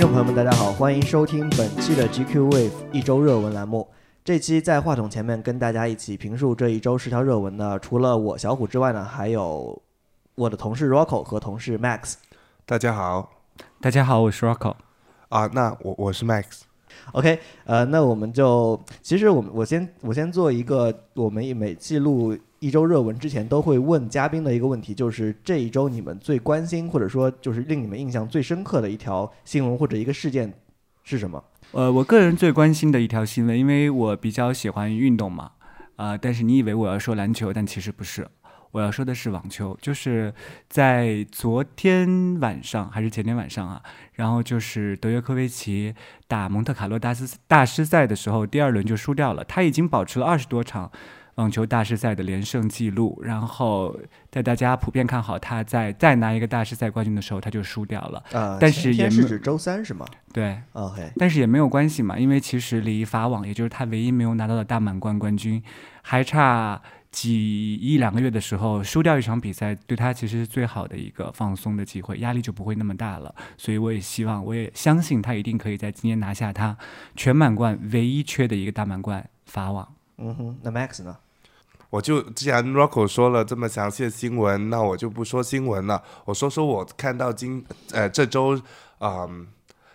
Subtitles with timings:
[0.00, 3.86] 听众朋友们，大家好，欢迎收听本期的 GQ Wave 一周热文栏目。
[4.24, 9.78] 这期在话筒前面跟大家一起评述这一周十条热文的，除了我小虎之外呢，还有
[10.36, 12.14] 我的同事 Rocco 和同事 Max。
[12.64, 13.30] 大家好
[13.78, 14.74] 大家好，我是 Rocco。
[15.28, 16.62] 啊，那我我是 Max，
[17.12, 30.52] OK，呃，那我们就其实我们我先我先做一个我们每记录一周热文之前都会问嘉宾的一个问题，就是这一周你们最关心或者说就是令你们印象最深刻的一条新闻或者一个事件
[31.02, 31.42] 是什么？
[31.72, 35.52] 呃，我个人最关心的一条新闻，因为我比较喜欢运动嘛，
[35.96, 38.26] 啊、但是你以为我要说篮球，但其实不是，
[38.72, 39.76] 我要说的是网球。
[39.80, 40.32] 就是
[40.68, 43.82] 在昨天晚上还是前天晚上啊，
[44.14, 45.94] 然后就是德约科维奇
[46.26, 49.44] 打蒙特卡洛大师大师赛的时候，第二轮就输掉了。
[49.44, 50.90] 他已经保持了二十多场
[51.36, 53.98] 网球大师赛的连胜记录，然后
[54.30, 58.22] 在大家普遍看好他在再拿一个大师赛冠军的时候，他就输掉了。
[58.32, 65.62] 呃，但是也是指周三是吗对，？OK，但是也没有关系嘛，因为其实离法网，也就是他唯一没有拿到的大满贯冠军，
[66.02, 73.34] 还差几一两个月的时候，输掉一场比赛，对他其实是最好的一个放松的机会，压力就不会那么大了。
[73.56, 76.76] 所以我也希望，我也相信他一定可以在今年拿下他
[77.16, 79.92] 全满贯唯一缺的一个大满贯法网。
[80.18, 81.16] 嗯哼，那 Max 呢？
[81.90, 88.60] 我就既然 Rocco 说了这么详细的新闻，那我就不说新闻了，我说说我看到今呃这周
[89.00, 89.46] 嗯。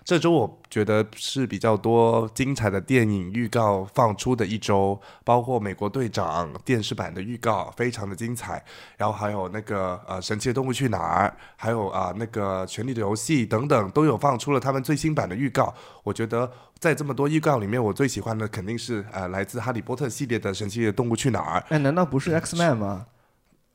[0.06, 8.64] 这周我觉得是比较多精彩的电影预告放出的一周，包括美国队长电视版的预告非常的精彩，
[8.98, 15.74] 然后还有那个呃神奇的动物去哪儿，还有啊、那个权力的游戏等等都有放出了他们最新版的预告。
[16.04, 21.66] 我觉得在这么多预告里面，我最喜欢的肯定是呃来自哈利波特系列的神奇的动物去哪儿。
[21.70, 23.08] 哎，难道不是 X Man 吗？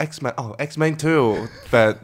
[0.01, 1.97] X Man 哦，X Man Two，but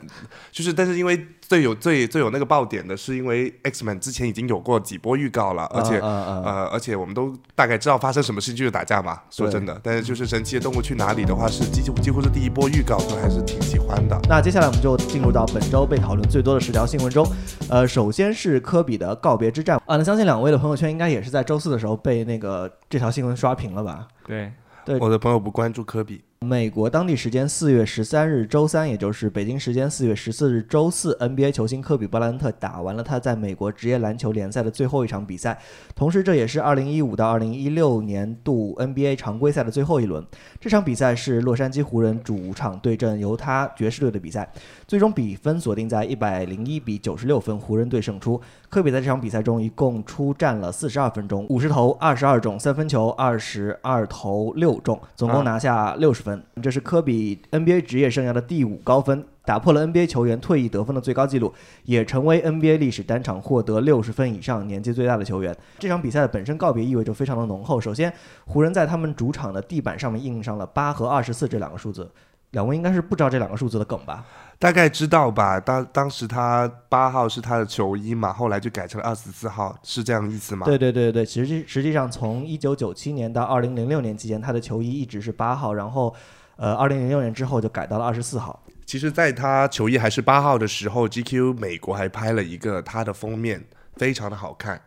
[0.53, 9.81] 就是但是因为最有最最有那个爆点的是，因为 X Man 之前已经有过几波预告了，而且、呃而且我们都大概知道发生什么事情就是打架嘛，说真的。
[9.83, 14.21] 但是就是神奇的动物去哪里的话，是几乎几乎是第一波预告，所以还是挺喜欢的。
[14.29, 17.27] 那接下来我们就进入到本周被讨论最多的十条新闻中。
[17.71, 24.09] 呃，首先是科比的告别之战啊，那相信两位的朋友圈应该也是在周四的时候被那个这条新闻刷屏了吧？
[24.27, 24.53] 对，
[24.85, 35.59] 对我的朋友不关注科比，美国当地时间四月十三日周三，也就是北京时间四月十四日周四，NBA 球星科比布莱恩特打完了他在美国职业篮球联赛的最后一场比赛，
[35.95, 40.23] 同时这也是二零一五到二零一六年度 NBA 常规赛的最后一轮。
[40.61, 44.47] 这场比赛是洛杉矶湖人主场对阵犹他爵士队的比赛，
[44.87, 48.39] 最终比分锁定在一百零一比九十六分，湖人队胜出。
[48.69, 56.43] 科比在这场比赛中一共出战了四十二分钟，五十投二十二中，三分球二十二投六中，总共拿下六十分。
[56.63, 61.55] 这是科比 NBA 职业生涯的第五高分，打破了 NBA 球员退役得分的最高纪录，
[61.85, 65.57] 也成为 NBA 历史单场获得六十分以上年纪最大的球员。
[65.79, 67.81] 这场比赛的本身告别意味就非常的浓厚。
[67.81, 68.13] 首先，
[68.45, 72.11] 湖人在他们主场的地板上面印上了八和二十四这两个数字。
[72.57, 74.25] 两位应该是不知道这两个数字的梗吧？
[74.59, 75.61] 大概知道吧？
[75.61, 80.65] 当当时他八号是他的球衣嘛，后来就改成了二十四号，是这样意思吗？
[80.65, 86.15] 对对对对，实际实际上从一九九七年到二零零六年期间，他的球衣一直是八号，然后
[86.57, 88.59] 呃二零零六年之后就改到了二十四号。
[88.87, 93.63] 其实，在他球衣还是八号的时候，GQ 美国还拍了一个他的封面，
[93.97, 94.81] 非常的好看，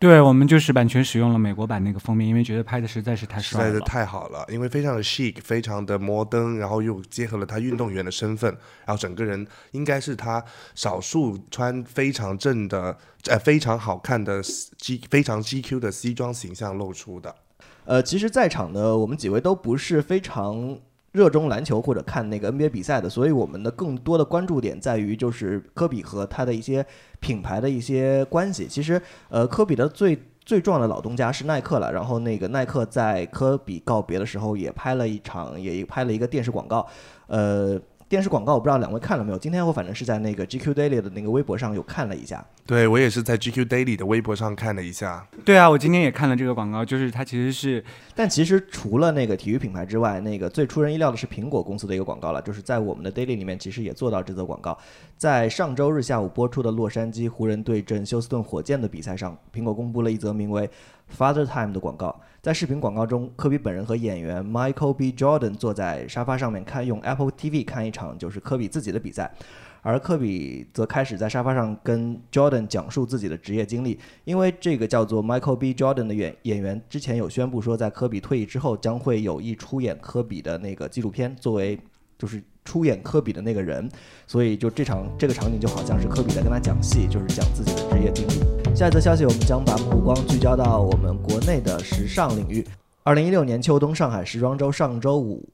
[0.00, 3.66] 对我们就是版权使用了美国版那个封面，因为觉得拍的实在是太帅了。
[3.66, 8.50] 实在是太好了，因为非常的 chic，非常的摩登，然后又结合了他运动员的身份，
[8.86, 10.44] 然后整个人应该是他
[10.74, 14.40] 少数穿非常正的、呃非常好看的
[14.76, 17.34] G 非常 GQ 的西装形象露出的。
[17.84, 20.78] 呃，其实，在场的我们几位都不是非常
[21.18, 26.86] 热衷篮球或者看那个 NBA 比赛的，所以我们的更多的关注点在于就是科比和他的一些
[27.18, 28.68] 品牌的一些关系。
[28.68, 36.86] 其实，呃，科比的最最重要的老东家是耐克了，然后那个耐克在科比告别的时候也拍了一场，也拍了一个电视广告，
[37.26, 37.80] 呃。
[38.08, 39.38] 电视广告我不知道两位看了没有？
[39.38, 42.42] 今天我反正是在那个 GQ Daily 的那个微博上有看了一下。
[42.64, 47.84] 对我也是在 GQ Daily 的微博上看了一下，对啊，我今天也看了这个广告，就是它其实是
[48.14, 54.76] 但其实除了那个体育品牌之外，那个最出人意料的是苹果公司的一个广告了，就是在我们的 daily 里面其实也做到这则广告。
[55.18, 60.68] 在上周日下午播出的洛杉矶湖人对阵休斯顿火箭的比赛上，苹果公布了一则名为
[61.16, 62.20] “Father Time” 的广告。
[62.40, 65.12] 在视频广告中，科比本人和演员 Michael B.
[65.12, 69.30] Jordan 坐在沙发上面看用 Apple TV 看一场就是科比自己的比赛。
[69.80, 75.72] 而科比则开始在沙发上跟 Jordan 讲述自己的职业经历，因为这个叫做 Michael B.
[75.72, 81.78] Jordan 的演演员之前有宣布说，在科比退役之后将会有意出演科比的那个纪录片，作为
[82.18, 83.88] 就是出演科比的那个人，
[84.26, 88.57] 所以就这场这个场景就好像是科比在跟他讲戏，就是讲自己的职业经历。
[88.78, 92.64] 下一则消息，我们将把目光聚焦到我们国内的时尚领域。
[93.02, 95.44] 二零一六年秋冬上海时装周上周五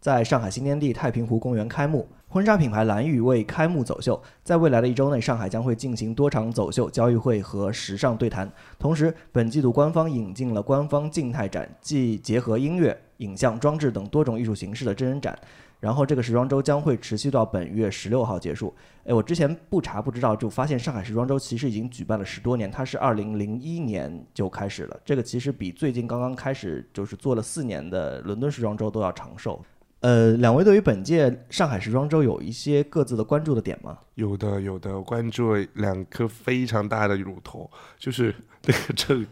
[0.00, 2.06] 在上海新天地太平湖公园开幕。
[2.28, 8.52] 婚纱品牌蓝玉为开幕走秀，在未来的一周内，上海将会进行多场走秀、交易会和时尚对谈。
[8.78, 15.38] 同时，本季度官方引进了官方静态展，即结合音乐、影像、装置等多种艺术形式的真人展。
[15.80, 18.74] 然后，这个时装周将会持续到本月十六号结束。
[19.04, 24.98] 哎，我之前不查不知道，就发现上海时装周其实已经举办了十多年，它是二零零一年就开始了。
[25.04, 29.62] 这个其实比最近刚刚开始就是做了四年的伦敦时装周都要长寿。
[30.00, 33.98] 呃，两位对于本届上海时装周有一些各自的关注的点吗？
[34.16, 38.34] 有的，有的，关注两颗非常大的乳头，就是
[38.66, 39.26] 那个郑，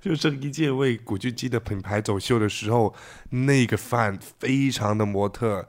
[0.00, 2.94] 就郑伊健为古巨基的品牌走秀的时候，
[3.30, 5.68] 那个范非常的模特。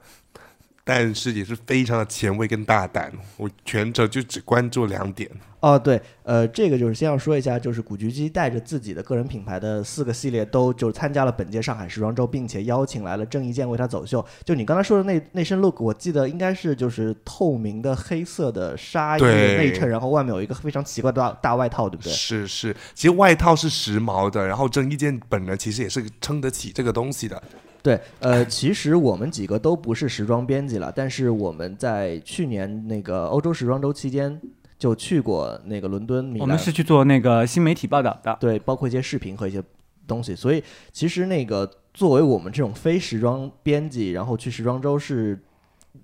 [0.84, 5.30] 但是也是非常的前卫跟大胆，我全程就只关注两点。
[5.60, 14.26] 哦，对，呃，这个就是先要说一下，就是古巨基带着自己的个人品牌的四个系列都就参加了本届上海时装周，并且邀请来了郑伊健为他走秀。
[14.44, 22.12] 就你刚才说的那那身 look，我记得应该是就是透明的黑色的纱衣内衬，然后外面有一个非常奇怪的大大外套，对不对？
[22.12, 27.40] 是是，其实外套是时髦的，然后郑伊健本人其实也是撑得起这个东西的。
[27.82, 34.40] 对，呃，其实我们几个都不是时装编辑了，但是我们在去年那个欧洲时装周期间
[34.78, 36.38] 就去过那个伦敦。
[36.38, 39.60] 我们是去做那个新媒体报道的，对，包括一些视频和一些
[40.06, 40.34] 东西。
[40.34, 40.62] 所以
[40.92, 45.42] 其实那个作为我们这种非时装编辑，然后去时装周是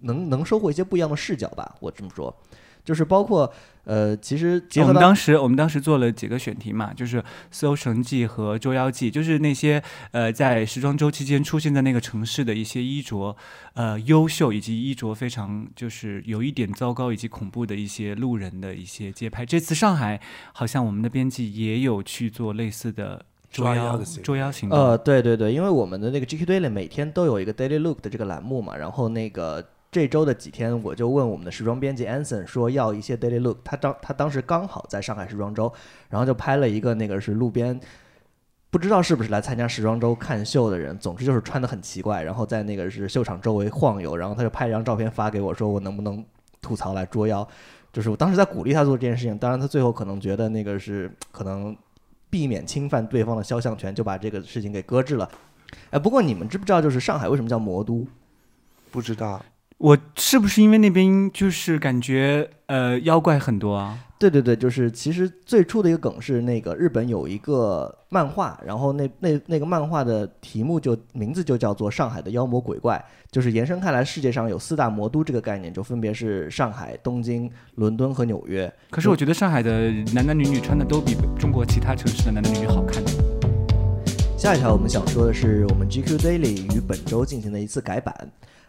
[0.01, 2.35] 能能收获一些不一样的视角吧，我这么说。
[2.89, 3.53] 就是包括，
[3.85, 9.83] 呃，其实我们当时我们当时做了几个选题嘛，就是搜神记和捉妖记，就是那些
[10.13, 13.37] 呃在时装周期间出现在那个城市的一些衣着，
[13.75, 19.45] 呃优秀以及衣着非常就是有一点糟糕以及恐怖的一些路人的一些街拍。
[19.45, 20.19] 这次上海
[20.55, 24.79] 好像我们的编辑也有去做类似的捉妖捉妖行动。
[24.79, 29.63] 呃，对对对，因为我们的那个 GQ Daily 每天都有一个 Daily Look 的这个栏目嘛，然后那个。
[29.99, 33.59] 这周的几天，我就问我们的时装编辑 Anson 说要一些 daily look。
[33.65, 35.73] 他当他当时刚好在上海时装周，
[36.09, 37.81] 然后就拍了一个那个是路边，
[38.71, 46.25] 不知道是不是来参加时装周看秀的人，总之就是穿的很奇怪，然后在那个是秀场周围晃悠，然后他就拍一张照片发给我，说我能不能
[46.63, 47.47] 吐槽来捉妖。
[47.93, 51.77] 就是我当时在鼓励他做这件事情，当然他最后可能觉得那个是可能
[52.31, 55.29] 避免侵犯对方的肖像权，就把这个事情给搁置了。
[55.91, 58.07] 哎，不过你们知不知道，就是上海为什么叫魔都？
[58.91, 59.43] 不知道。
[59.79, 63.97] 我是不是因为那边就是感觉呃妖怪很多啊？
[64.19, 72.97] 对对对，就是其实最初的一个梗是那个日本有一个漫画，然后那那那个漫画的题目就名字就叫做《上海的妖魔鬼怪》，
[73.31, 78.69] 就是延伸开来，世界上有四大魔都这个概念，就分别是上海、东京、伦敦和纽约。
[78.91, 83.01] 可是我觉得上海的男男女女穿的都比中国其他城市的男男女女好看。
[84.37, 88.29] 下一条我们想说的是，我们 GQ Daily 于本周进行的一次改版。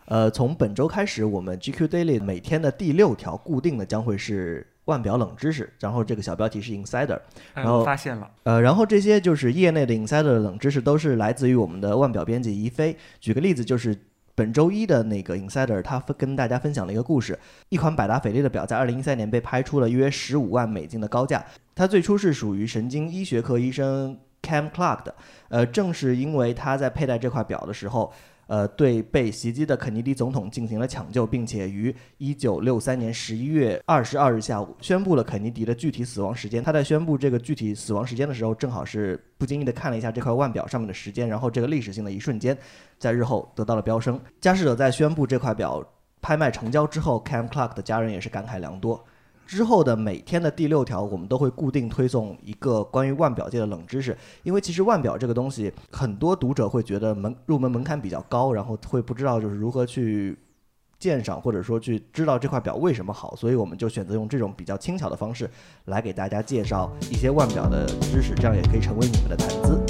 [0.09, 7.19] 呃，从本周开始，我们 GQ Daily 每天的第六条固定的将会是腕表冷知识，然后这个小标题是 Insider，
[7.53, 12.97] 然后发现了，呃，然后这些就是业内的 Insider 的冷知识，都是来自于我们的腕表编辑宜飞。
[13.19, 13.95] 举个例子，就是
[14.33, 17.37] 本周一的那个 Insider，他跟大家分享了一个故事：
[17.69, 25.13] 一款百达翡丽的表在二零一三年被拍出了约十五万美金的高价，它最初是属于神经医学科医生 Cam Clark 的，
[25.49, 28.11] 呃，正是因为他在佩戴这块表的时候。
[28.49, 36.63] 呃，对被袭击的肯尼迪总统进行了抢救，并且于一九六三年十一月二十二日下午宣布了肯尼迪的具体死亡时间。
[36.63, 42.57] 他在宣布这个具体死亡时间的时候，正好是不经意的看了一下这块腕表上面的时间，然后这个历史性的一瞬间，
[42.97, 44.19] 在日后得到了飙升。
[44.41, 45.85] 加世者在宣布这块表
[46.19, 49.06] 拍卖成交之后，Cam Clark 的家人也是感慨良多。
[49.49, 54.15] 之后的每天的第六条，我们都会固定推送一个关于腕表界的冷知识。
[54.44, 60.37] 因为其实腕表这个东西，很多读者会觉得门入门门槛比较高，然后会不知道就是如何去
[60.99, 63.35] 鉴赏，或者说去知道这块表为什么好。
[63.35, 65.49] 所以我们就选择用这种比较轻巧的方式
[65.85, 69.81] 来给大家介绍一些腕表的知识，这样也可以成为你们的谈资。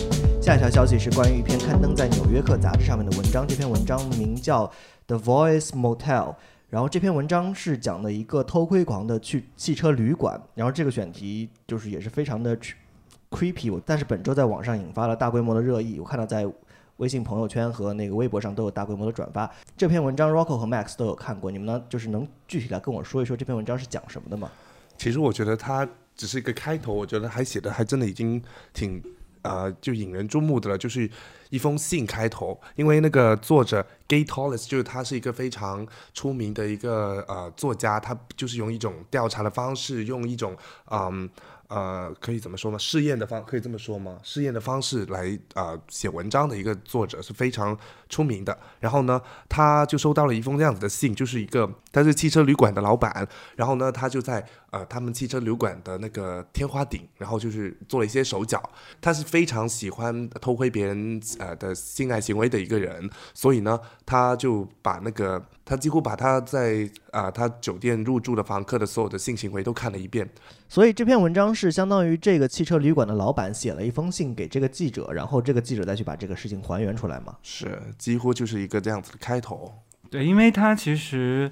[0.41, 4.65] 下一条消息是关于一篇刊登在《纽约客》杂志上面的文章，这篇文章名叫
[5.07, 6.27] 《The Voice Motel》。
[6.69, 12.55] 然后这篇文章是讲的一个偷窥狂的去汽车旅馆，然后这个选题就是也是非常的
[13.31, 16.47] creepy，但是本周在网上引发了大规模的热议，我看到在
[16.97, 19.49] 微信朋友圈和那个微博上都有大规模的转发。
[19.75, 24.51] 这篇文章 Rocco 和 Max 都有看过，你们呢就是能具体来跟我说一说这篇文章是讲什么的吗？
[24.97, 28.39] 其实我觉得它只是一个开头，我觉得还写的还真的已经
[28.73, 29.01] 挺
[29.41, 31.09] 呃就引人注目的了，就是
[31.49, 40.55] 一封信开头，因为那个作者 Gay Tolles 就是他是一个非常出名的一个呃作家，他就是用一种调查的方式，用一种
[40.91, 41.29] 嗯。
[41.69, 42.79] 呃，可以怎么说呢？
[42.79, 44.17] 试验的方可以这么说吗？
[44.23, 47.77] 试验的方式来啊写文章的一个作者是非常
[48.09, 48.57] 出名的。
[48.79, 58.61] 然后呢，他就收到了一封这样子的信，就是一个他是汽车旅馆的老板，然后呢，他就在呃他们汽车旅馆的那个天花顶，然后就是做了一些手脚。
[59.01, 70.29] 他是非常喜欢偷窥别人呃的性爱行为的一个人，所以呢，他就把那个他几乎把他在啊他酒店入住的房客的所有的性行为都看了一遍。
[70.67, 77.35] 所以这篇文章是相当于这个汽车旅馆的老板写了一封信给这个记者，然后这个记者再去把这个事情还原出来嘛？
[77.41, 79.73] 是，几乎就是一个这样子的开头。
[80.11, 81.51] 对，因为他其实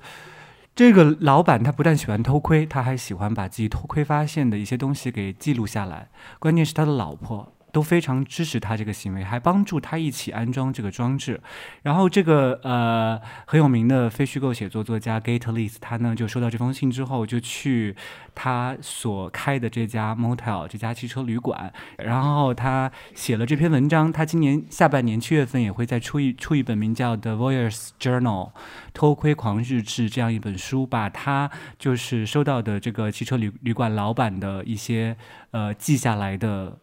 [0.77, 6.09] 这个老板他不但喜欢偷窥，他还喜欢把自己偷窥发现的一些东西给记录下来。
[6.37, 7.51] 关键是他的老婆。
[7.71, 11.39] 都非常支持他这个行为，还帮助他一起安装这个装置。
[11.83, 17.95] 然后这个呃很有名的非虚构写作作家 Gate l e s 他呢就收到这封信之后，就去
[18.33, 24.11] 他所开的这家 motel 这家汽车旅馆，然后他写了这篇文章。
[24.11, 28.49] 他今年下半年七月份也会再出一出一本名叫《The Voyeurs Journal》
[28.93, 35.15] 偷窥狂日志这样一本书，把他就是收到的这个汽车旅旅馆老板的一些
[35.51, 36.77] 呃记下来的。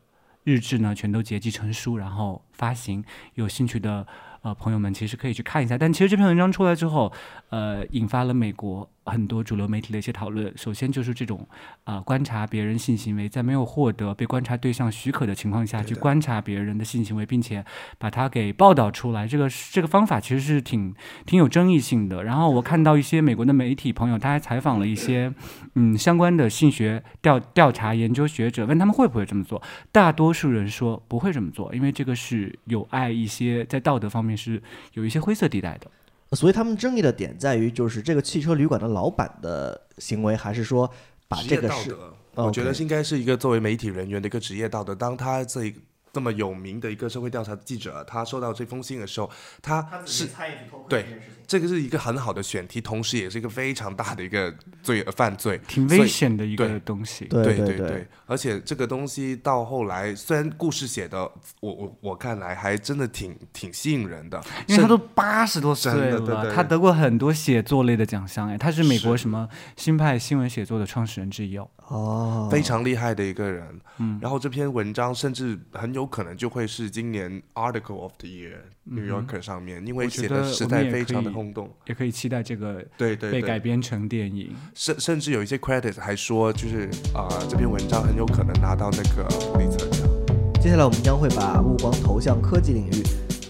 [0.45, 3.05] 日志呢，全都结集成书，然后发行。
[3.35, 4.07] 有兴趣的
[4.43, 5.77] 呃朋友们，其实可以去看一下。
[5.77, 7.13] 但其实这篇文章出来之后，
[7.49, 8.89] 呃，引发了美国。
[9.05, 11.47] 很多主流媒体的一些讨论，首先就是这种
[11.85, 17.65] 啊，观察别人性行为，在没有获得被观察对象许可的情况下去观察别人的性行为，并且
[17.99, 20.95] 把它给报道出来，这个这个方法其实是挺
[21.27, 22.25] 挺有争议性的。
[22.25, 25.33] 然后我看到一些美国的媒体朋友，他还采访了一些
[25.77, 29.61] 嗯相关的性学调调查研究学者，问他们会不会这么做。
[29.93, 34.63] 大多数人说不会这么做，因为这个是有碍一些在道德方面是
[34.95, 35.91] 有一些灰色地带的。
[36.35, 40.91] 所以他们争议的点在于，就是这个汽车旅馆的老板的行为，还是说
[41.29, 41.97] 把这个是？
[42.35, 44.95] 我觉得应该是一个作为媒体人员的一个职业道德。
[44.95, 45.73] 当他这
[46.15, 49.29] 这么有名的一个社会调查记者，他收到这封信的时候，
[49.61, 50.29] 他是
[50.89, 51.05] 对。
[51.47, 54.53] 这个是一个很好的选题，同时也是一个非常大的一个
[54.83, 57.27] 罪犯罪，挺危险的一个东西。
[57.27, 61.21] 对对对，而且这个东西到后来，虽然故事写的，
[61.61, 71.69] 我我我看来还真的挺挺吸引人的，因为他都八十多岁了，他得过很多写作类的奖项，哎，他是美国什么新派新闻写作的创始人之一哦。
[71.89, 73.79] 哦，非常厉害的一个人。
[73.99, 81.71] 嗯，然后这篇文章甚至很有可能就会是今年 Article of the Year New Yorker 上面，因为写的实在非常的轰动。
[81.87, 84.55] 也可以期待这个对对被改编成电影。
[84.75, 90.07] 甚甚至有一些 credit 还说，就是啊，这篇文章很有可能拿到那个普利策奖。
[90.61, 93.03] 接下来我们将会把目光投向科技领域。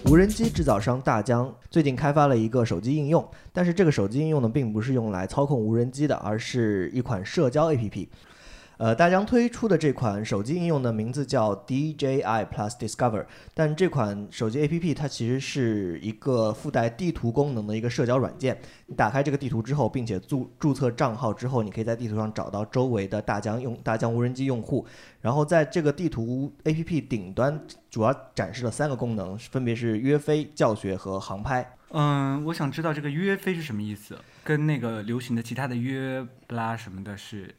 [0.07, 8.07] 无人机制造商大疆最近开发了一个手机应用，但是这个手机应用呢，并不是用来操控无人机的，而是一款社交 APP。
[8.77, 18.57] 呃，大疆推出的这款手机应用的名字叫 DJI Plus Discover，但这款手机 APP 它其实是一个附带地图功能的一个社交软件。
[18.87, 24.85] 你打开这个地图之后，并且注注册账号之后，你可以在地图上找到周围的大疆用大疆无人机用户。
[25.21, 31.65] 然后在这个地图 APP 顶端，主要展示了三个功能，分别是约飞、教学和航拍。
[31.91, 37.55] 嗯，我想知道这个约飞是什么意思，跟那个流行的其他的约不拉什么的是。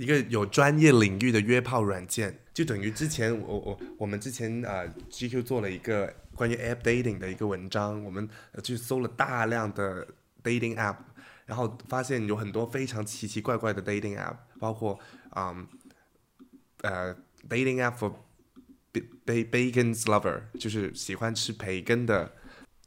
[0.00, 8.26] 一个有专业领域的约炮软件，就等于之前我我我们之前啊 GQ 做了一个关于 app dating 的一个文章，我们
[8.64, 10.06] 去搜了大量的
[10.42, 10.96] dating app，
[11.44, 15.54] 然后发现有很多非常奇奇怪怪的 dating app，包括啊
[16.80, 17.14] 呃
[17.46, 18.14] dating app for
[19.26, 22.32] bacon lover，就是喜欢吃培根的。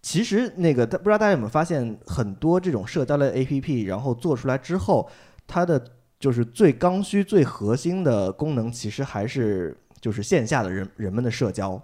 [0.02, 5.08] 其实那个不知道大家有没有发现，很多这种社交类 APP，然后做出来之后，
[5.46, 11.78] 它的就是最刚需、最核心的功能，其实还是就是线下的人人们的社交，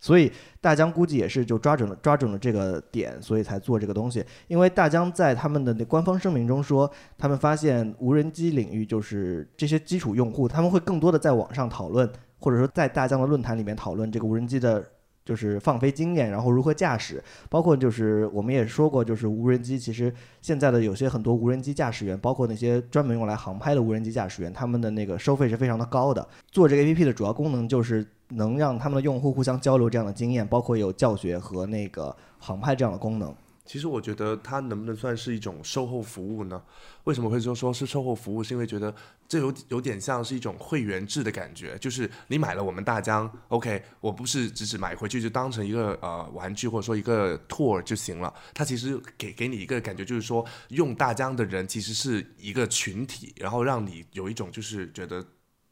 [0.00, 4.24] 所以大疆估计也是就抓准了抓准了这个点，所以才做这个东西。
[4.48, 14.84] 因为大疆在他们的那官方声明中说，他们发现无人机领域就是这些基础用户，他们会更多的在网上讨论，或者说在大疆的论坛里面讨论这个无人机的。
[15.28, 26.26] 就是放飞经验，然后如何驾驶，包括就是我们也说过，就是无人机其实现在的有些很多无人机驾驶员，包括那些专门用来航拍的无人机驾驶员，他们的那个收费是非常的高的。
[26.50, 33.34] 做这个 APP 的主要功能就是能让他们的用户互相交流这样的经验，包括有教学和那个航拍这样的功能。
[33.68, 36.62] 其实我觉得它能不能算是一种售后服务呢？
[37.04, 38.42] 为什么会说说是售后服务？
[38.42, 38.92] 是因为觉得
[39.28, 48.32] 这有有点像是一种会员制的感觉，就是你买了我们大疆，OK，我不是只是买回去就当成一个呃玩具或者说一个 tour 就行了。
[48.54, 55.22] 它其实给给你一个感觉，就是说用大疆的人其实是一个群体，然后让你有一种就是觉得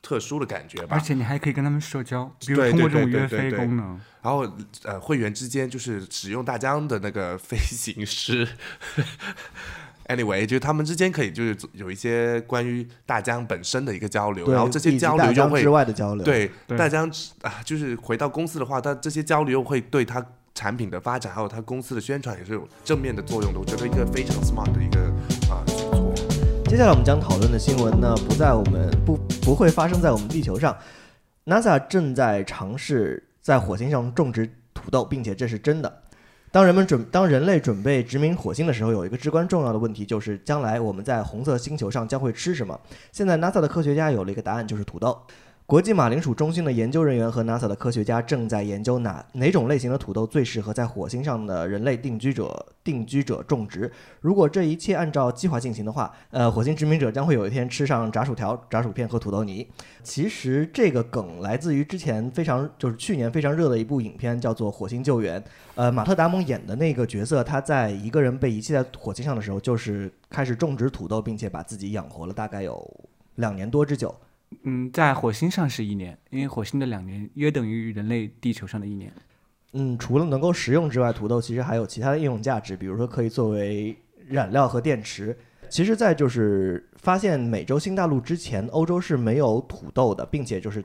[0.07, 1.01] 特殊的感觉吧而。
[1.01, 4.01] 且你还可以跟他们社交，比如对通过这对种约飞对对对功能。
[4.23, 4.47] 然后
[4.85, 8.47] 呃，会员之间就是使用大疆的那个飞行师。
[10.09, 17.11] Anyway，就是他们之间可以就是有一些关于大疆本身的一个交流，然后这些交流就会大疆之外的交流，，对对大疆
[17.43, 23.59] 啊，就是回到公司的话，他这些交流会对他产品的发展还有他公司的宣传也是有正面的作用的。
[23.59, 25.13] 我觉得一个非常 smart 的一个。
[26.69, 30.77] 接下来我们将讨论的新闻呢，不在我们不不会发生在我们地球上。
[31.45, 36.03] NASA 正在尝试在火星上种植土豆，并且这是真的。
[36.51, 42.79] 当人们准当人类准备殖民火星的时候，有一个至关重要的问题，就是将来我们在红色星球上将会吃什么。
[43.13, 45.17] 现在 NASA 的科学家有了一个答案，就是土豆。
[45.67, 53.91] 国际马铃薯中心的研究人员和 NASA 的科学家正在研究哪哪种类型的土豆最适合在火星上的人类定居者定居者种植。
[54.21, 59.67] 如果这一切按照计划进行的话，呃，火星殖民者将会有一天吃上炸薯条、炸薯片和土豆泥。
[60.05, 65.41] 其实这个梗来自于之前非常就是去年非常热的一部影片，叫做《火星救援》。
[65.75, 72.89] 呃，马特·达蒙演的那个角色，他在一个人被遗弃在火星上的时候，就是开始种植土豆，并且把自己养活了大概有
[73.35, 74.15] 两年多之久。
[74.63, 79.13] 嗯，在火星上是一年，因为火星的两年约等于人类地球上的一年。
[79.73, 83.97] 嗯，除了能够食用之外，土豆其实还有其他的应用价值，比如说可以作为
[84.29, 85.37] 染料和电池。
[85.69, 90.83] 其实，在就是发现美洲新大陆之前，欧洲是没有土豆的，并且就是，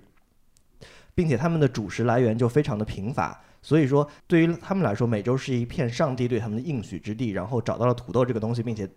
[1.14, 3.40] 并且他们的主食来源就非常的贫乏。
[3.62, 7.30] 所以说，对于他们来说，美洲是一片上帝对他们的应许之地。
[7.30, 8.90] 然后找到了土豆这个东西，并且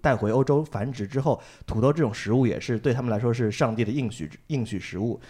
[0.00, 5.20] 带回欧洲繁殖之后，土豆这种食物也是对他们来说是上帝的应许应许食物。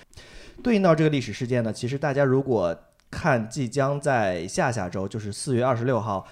[0.62, 2.76] 对应到这个历史事件呢，其实大家如果
[3.10, 6.26] 看即将在下下周，就是四月二十六号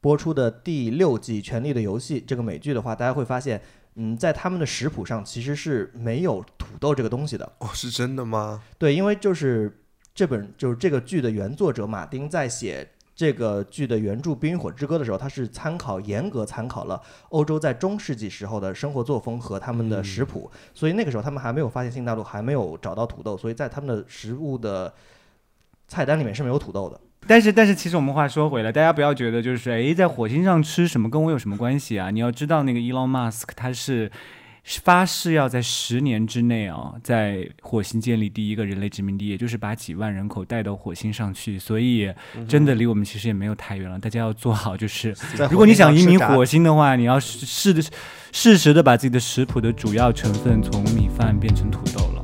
[0.00, 3.60] 播出的第六季《权力的游戏》这个美剧的话，大家会发现，
[3.96, 7.52] 嗯，在他们的食谱上其实是没有土豆这个东西的。
[7.58, 8.62] 哦，是真的吗？
[8.78, 9.82] 对，因为就是
[10.14, 12.88] 这本就是这个剧的原作者马丁在写
[13.20, 24.94] 这个剧的原著《冰与火之歌》的时候，他是参考严格参考了欧洲在中世纪时候的生活作风和他们的食谱，所以那个时候他们还没有发现新大陆，还没有找到土豆，所以在他们的食物的
[25.86, 26.98] 菜单里面是没有土豆的。
[27.26, 32.10] 但是，但是，其实我们话说回来，大家不要觉得就是哎，在火星上吃什么跟我有什么关系啊？
[32.10, 34.10] 你要知道，那个 Elon Musk 他是
[34.78, 41.58] 发誓要在十年之内啊，在火星建立第一个人类殖民地，也就是把几万人口带到火星上去。
[41.58, 42.12] 所以，
[42.46, 43.98] 真的离我们其实也没有太远了。
[43.98, 45.14] 大家要做好，就是
[45.50, 47.82] 如果你想移民火星的话，你要试试的
[48.32, 52.22] 适时的把自己的食谱的主要成分从米饭变成土豆了。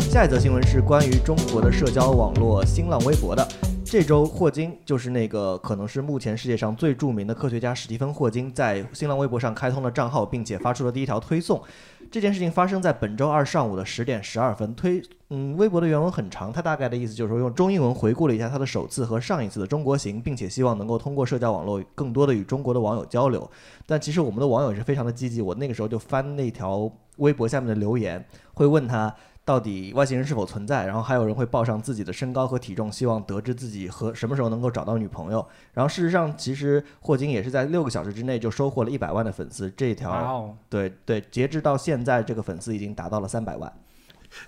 [0.00, 3.73] 下一则新闻是关于中国的社交网络新浪微博的。
[3.94, 11.62] 这周，霍金就是那个可能是目前世界上最著名的科学家史蒂芬·霍金，在新浪微博上开通了账号，并且发出了第一条推送。
[12.10, 14.74] 这件事情发生在本周二上午的十点十二分。
[14.74, 23.48] 推，嗯，微博的原文很长，它大概的意思就是说，用中英文回顾了一下他的首次和上一次的中国行，并且希望能够通过社交网络更多的与中国的网友交流。
[23.86, 29.14] 但其实我们的网友也是非常的积极，我那个时候就翻那条微博下面的留言，会问他。
[29.44, 30.86] 到底外星人是否存在？
[30.86, 35.46] 然后还有人会报上自己的身高和体重，希望得知自己和什么时候能够找到女朋友。
[35.74, 39.70] 然后事实上，其实霍金也是在六个小时之内就收获了一百万的粉丝。
[39.76, 43.70] 这条、哦，对对，截至到现在，这个粉丝已经达到了三百万。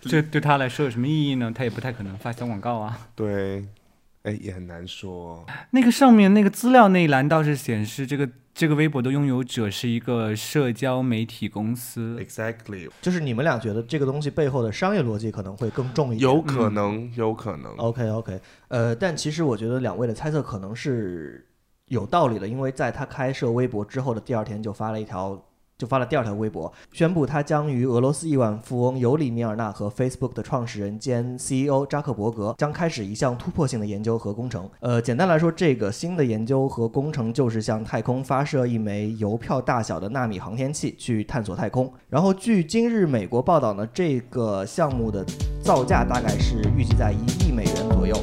[0.01, 1.53] 这对他来说有什么意义呢？
[1.55, 3.07] 他也不太可能发小广告啊。
[3.15, 3.67] 对，
[4.23, 5.45] 哎，也很难说。
[5.73, 12.16] 那个上面那个资料那一栏倒是显示，这个这个微博的拥有者是一个社交媒体公司。
[12.19, 16.21] Exactly，就是你们俩觉得这个东西背后的商业逻辑可能会更重一点。
[16.21, 17.71] 有可能，有可能。
[17.77, 21.47] OK OK，呃，但其实我觉得两位的猜测可能是
[21.88, 25.38] 有道理的，因为在他开设微博之后的第二天就发了一条。
[25.79, 34.67] 就发了第二条微博，宣布他将与俄罗斯亿万富翁尤里米尔纳和 Facebook 的创始人兼 CEO 扎克伯格将开始一项突破性的研究和工程。
[34.81, 41.93] 呃，简单来说，这个新的研究和工程就是向太空发射一枚邮票大小的纳米航天器，去探索太空。
[42.09, 45.23] 然后，据今日美国报道呢，这个项目的
[45.62, 48.17] 造价大概是预计在一亿美元左右。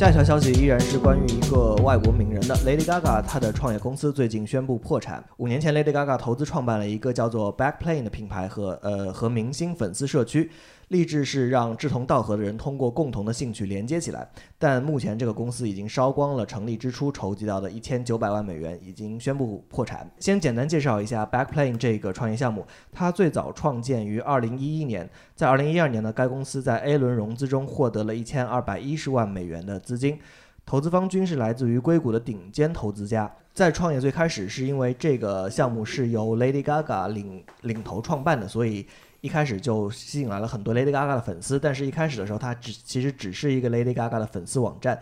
[0.00, 5.22] 下一条消息依然是关于一个外国名人的 Lady Gaga，她的创业公司最近宣布破产。
[5.36, 10.50] 五年前，Lady Gaga 投资创办了一个叫做 Backplane 的品牌和呃和明星粉丝社区。
[10.90, 14.28] 立志是让志同道合的人通过共同的兴趣连接起来。
[14.58, 20.10] 但目前这个公司已经烧光了成立之初筹集到的一千九百万美元，已经宣布破产。
[20.18, 30.18] 先简单介绍一下 Backplane 这个创业项目，它最早创建于二零一一年，在二零一二年呢，该公司在 A 轮融资中获得了一千二百一十万美元的资金。
[30.66, 33.32] 投资方均是来自于硅谷的顶尖投资家。
[33.52, 38.86] 在创业最开始，是因为这个项目是由 Lady Gaga 领领头创办的，所以
[39.20, 41.58] 一开始就吸引来了很多 Lady Gaga 的粉丝。
[41.58, 45.00] 但是，一开始的时候，它只其实只是一个 Lady Gaga 的粉丝网站。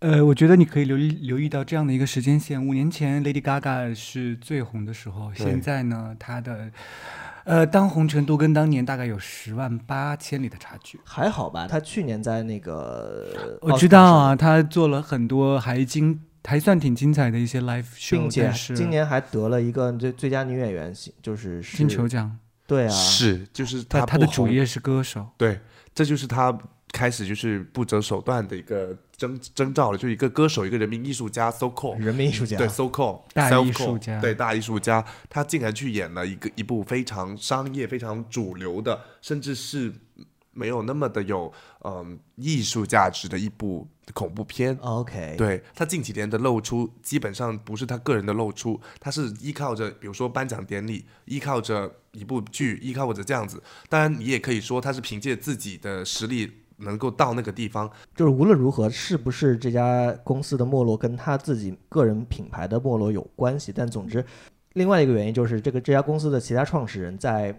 [0.00, 6.70] 呃，我觉得你可以留意留意到这样的一个时间线：五年前 Lady Gaga 是最红的时候，现在呢，她的。
[7.44, 11.66] 呃，当红程度跟当年大概有十万八千里的差距，还好吧？
[11.66, 22.36] 他去年在那个我知道啊，他做了很多还精还算挺精彩的一些 live show，并且今年还得了一个最最佳女演员，就是金球奖。
[22.68, 25.58] 对啊，是就是他他的主业是歌手，对，
[25.92, 26.56] 这就是他。
[26.90, 39.92] 开始就是不择手段的一个征征兆了，就一个歌手，一个人民艺术家，so cool，人民艺术家，对，so cool，大艺术家，对，大艺术家，他竟然去演了一个一部非常商业、非常主流的，甚至是
[40.58, 41.52] 没有那么的有
[41.84, 44.76] 嗯艺术价值的一部恐怖片。
[44.80, 53.62] OK，对他近几年的露出，基本上不是他个人的露出，他是依靠着比如说颁奖典礼，依靠着一部剧，依靠着这样子。
[53.88, 56.52] 当然，你也可以说他是凭借自己的实力。
[56.80, 63.72] 能够到那个地方，就是无论如何，是不是这家公司的没落跟他自己个人品牌的没落有关系？
[63.74, 64.24] 但总之，
[64.74, 67.52] 另外一个原因就是这个这家公司的其他创始人在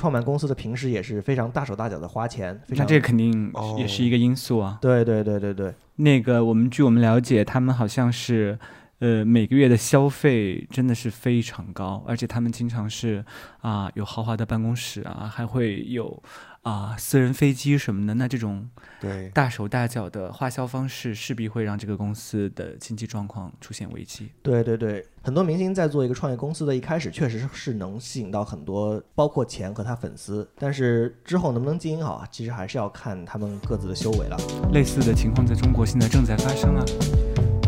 [0.00, 4.78] 创办公司的平时也是非常大手大脚的花钱，那这肯定也是一个因素啊。
[4.80, 8.58] 对对对对对，那个我们据我们了解，他们好像是
[9.00, 13.24] 呃每个月的消费真的是非常高，而且他们经常是
[13.60, 16.22] 啊有豪华的办公室啊，还会有。
[16.62, 18.68] 啊，私人飞机什么的，那这种
[19.00, 24.30] 对大手大脚的花销方式，势必会让这个公司的经济状况出现危机。
[24.42, 34.36] 对对对，很多明星在做一个创业公司的一开始，确实是能吸引到很多，包括钱和他粉丝，但是之后能不能经营好啊，其实还是要看他们各自的修为了。
[34.74, 36.84] 类似的情况在中国现在正在发生啊。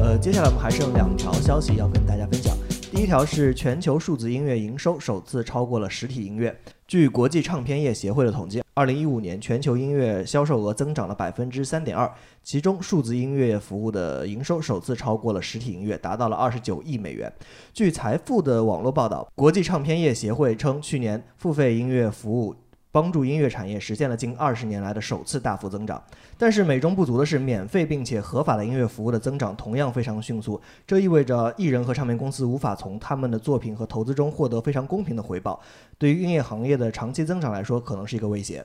[0.03, 2.57] 呃，接下来我们还剩两条消息要跟大家分享。
[2.91, 6.53] 第一条是全球数字音乐营收首次超过了实体音乐。
[6.89, 12.13] 据国际唱片业协会的统计，二零一五年全球音乐销售额增长了百分之三点二，
[12.43, 17.33] 其中数字音乐服务的营收首次超过了实体音乐，达到了二十九亿美元。
[17.73, 22.57] 据财富的网络报道，国际唱片业协会称，去年付费音乐服务。
[22.93, 26.01] 帮助音乐产业实现了近二十年来的首次大幅增长，
[26.37, 30.61] 但是美中不足的是，免费并且合法的音乐服务的增长同样非常迅速。
[30.87, 35.59] 这意味着艺人和唱片公司无法从他们的作品和投资中获得非常公平的回报，
[35.97, 38.63] 对于音乐行业的长期增长来说，可能是一个威胁。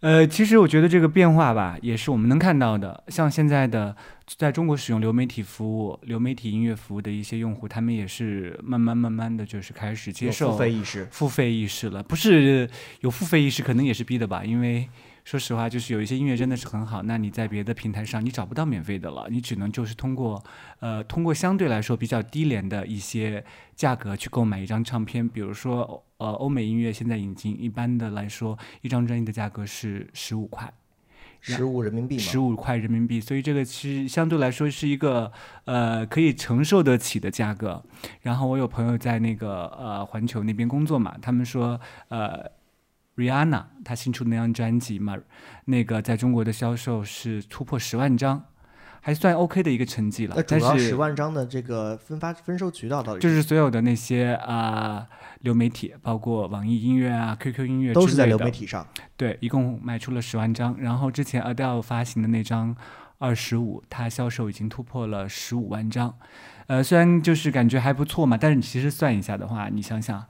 [0.00, 3.04] 呃，其实我觉得这个变化吧，也是我们能看到的。
[3.08, 3.94] 像现在的
[4.26, 12.02] 在中国使用流媒体服务、流媒体音乐服务的一些用户，他们也是慢慢慢慢的就是开始接受付费意识、付费意识了。
[12.02, 12.68] 不是
[13.00, 14.88] 有付费意识，可能也是逼的吧，因为。
[15.24, 20.42] 说实话，就是有一些音乐真的是很好，那你在别的平台上你找不到免费的了，你只能就是通过，
[20.80, 23.44] 呃，通过相对来说比较低廉的一些
[23.76, 25.28] 价格去购买一张唱片。
[25.28, 30.72] 比如说，呃，欧美音乐现在已经一般的来说，一张专辑的价格是十五块，
[31.40, 35.30] 十五人民币，十五块人民币，所以这个其实相对来说是一个
[35.66, 37.84] 呃可以承受得起的价格。
[38.22, 42.50] 然后我有朋友在那个呃环球那边工作嘛，他们说呃。
[43.20, 45.16] Rihanna 她新出的那张专辑嘛，
[45.66, 48.42] 那个在中国的销售是突破十万张，
[49.00, 50.34] 还算 OK 的一个成绩了。
[50.36, 53.20] 那主要十万张的这个分发分售渠道到底？
[53.20, 55.06] 就是所有的那些啊
[55.40, 58.86] 流媒体，包括网易音乐啊、QQ 音乐都是在流媒体上。
[59.16, 60.76] 对，一共卖出了十万张。
[60.78, 62.74] 然后之前 Adele 发行的那张
[63.18, 66.14] 二十五，它销售已经突破了十五万张。
[66.66, 70.24] 呃，虽然就是感觉还不错嘛，但是你其实算一下的话，你想想。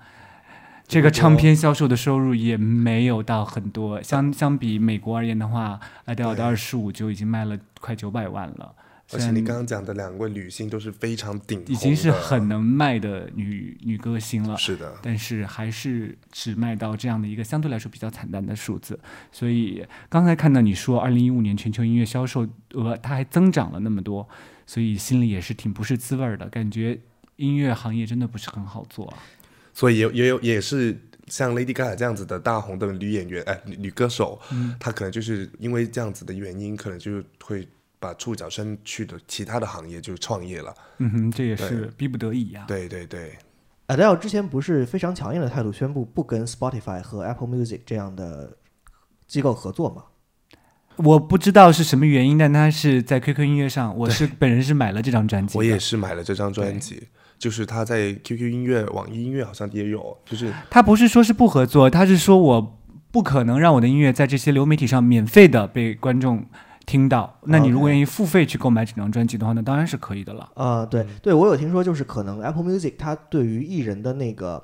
[0.91, 8.75] 这个唱片销售的收入也没有到很多，相相比美国而言的话，Adele 的二十五就已经卖了快九百万了。
[9.13, 14.57] 而且你刚刚讲的两位女星都是非常顶，已经是很能卖的女女歌星了。
[14.57, 18.99] 是的，但是还是只卖到这样的一个相对来说比较惨淡的数字。
[19.31, 24.29] 所以刚才看到你说二零一五年全球音乐销售额它还增长了那么多，
[24.67, 26.99] 所以心里也是挺不是滋味的，感觉
[27.37, 29.13] 音乐行业真的不是很好做。
[29.73, 30.97] 所以也也有也是
[31.29, 34.41] 像 Lady Gaga 这样子的大红的女演员，哎，女歌手，
[34.79, 37.67] 她可能就是因为这样子的原因，可能就会
[37.99, 40.75] 把触角伸去的其他的行业就创业了。
[40.99, 42.65] 嗯哼，这也是逼不得已呀。
[42.67, 43.39] 对对对
[43.89, 48.57] ，Adele 之前不是非常强硬的态度宣布不跟 Spotify 和 Apple Music 这样的
[49.27, 50.05] 机构合作吗？
[50.97, 55.57] 我不知道是什么原因，但他是在 QQ 音乐上，我是本人是买了这张专辑。
[55.57, 57.09] 我也是买了这张专辑，
[57.41, 62.79] 就是他在 QQ 音乐、网易音乐好像也有，就是他不是说是不合作，他是说我
[63.11, 66.45] 不可能让我的音乐在这些流媒体上免费的被观众
[66.85, 67.39] 听到。
[67.45, 70.51] 那你如果愿意付费去购买整张专辑的话，那当然是可以的了。
[70.55, 74.63] 啊、对对，我有听说，就是可能 Apple Music 它对于艺人的那个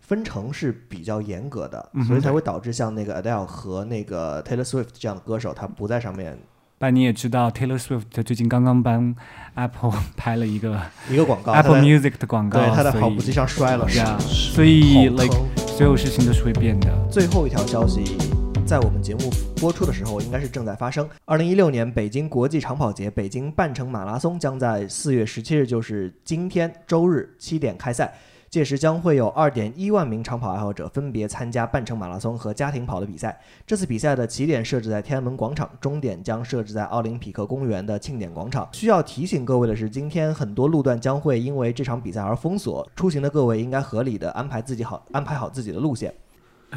[0.00, 6.36] 分成是比较严格的，嗯所以才会导致像那个 Adele 和那个 Taylor Swift 这样的歌手，他不在上面
[6.82, 9.14] 但你也知道，Taylor Swift 最近刚刚帮
[9.54, 16.88] Apple 拍了一个一个广告 Apple Music 的广告，对他的跑步机上摔了，呀，所以 like 所有事情都是会变的。
[17.08, 18.18] 最后一条消息，
[18.66, 21.08] 在我们节目播出的时候，应该是正在发生。
[21.24, 28.12] 二零一六年北京国际长跑节北京半程马拉松将在四月十七日，就是今天周日七点开赛。
[28.52, 33.40] 届时将会有二点一万名长跑爱好者分别参加半程马拉松和家庭跑的比赛。
[33.66, 38.68] 这次比赛的起点设置在天安门广场，终点将设置在奥林匹克公园的庆典广场。
[38.72, 46.14] 需要提醒各位的是，今天很多路段将会因为这场比赛而封锁，出行的各位应该合理的安排自己好安排好自己的路线。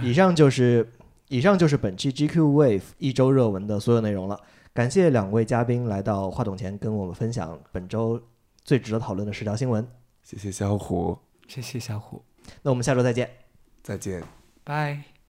[0.02, 0.90] 以上就是
[1.28, 4.40] 以上就是本期 GQ Wave 一周热文的所有内容了。
[4.74, 8.22] 感谢两位嘉宾来到话筒前跟我们分享本周
[8.64, 9.86] 最值得讨论的十条新闻。
[10.24, 12.24] 谢谢小虎，谢谢小虎，
[12.62, 13.30] 那我们下周再见。
[13.84, 14.24] 再见。
[14.64, 15.15] 拜。